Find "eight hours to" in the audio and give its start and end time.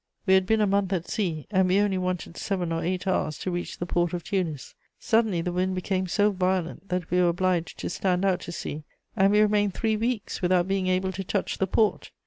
2.83-3.51